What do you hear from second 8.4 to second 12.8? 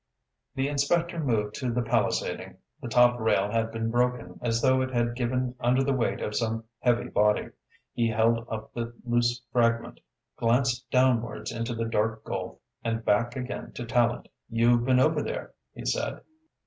up the loose fragment, glanced downwards into the dark gulf